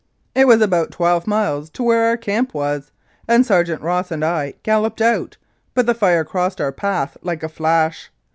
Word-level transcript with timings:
It 0.33 0.47
was 0.47 0.61
about 0.63 0.89
twelve 0.89 1.27
miles 1.27 1.69
to 1.69 1.83
where 1.83 2.05
our 2.05 2.17
camp 2.17 2.55
was, 2.55 2.89
and 3.27 3.45
Sergeant 3.45 3.83
Ross 3.83 4.09
and 4.09 4.25
I 4.25 4.55
galloped 4.63 4.99
out, 4.99 5.37
but 5.75 5.85
the 5.85 5.93
fire 5.93 6.23
crossed 6.25 6.59
our 6.59 6.71
path 6.71 7.17
like 7.21 7.43
a 7.43 7.47
flash. 7.49 8.09